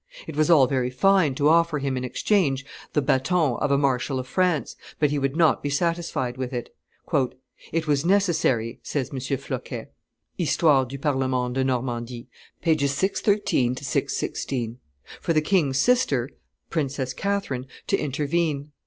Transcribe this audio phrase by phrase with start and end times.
[0.25, 4.17] It was all very fine to offer him in exchange the baton of a marshal
[4.17, 6.75] of France, but he would not be satisfied with it.
[7.71, 9.19] "It was necessary," says M.
[9.37, 9.91] Floquet
[10.39, 12.27] [Histoire du Parlement de Normandie,
[12.63, 12.69] t.
[12.71, 12.77] iii.
[12.77, 12.89] pp.
[12.89, 14.79] 613 616],
[15.19, 16.31] "for the king's sister
[16.71, 18.71] (Princess Catherine) to intervene.